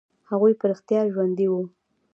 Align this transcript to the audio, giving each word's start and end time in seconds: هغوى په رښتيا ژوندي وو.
هغوى 0.29 0.53
په 0.59 0.65
رښتيا 0.71 1.01
ژوندي 1.13 1.47
وو. 1.49 1.61